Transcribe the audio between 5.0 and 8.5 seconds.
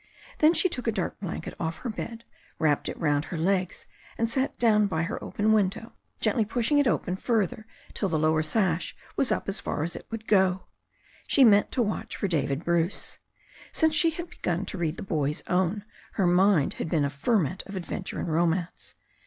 her open win dow, gently pushing it open further till the lower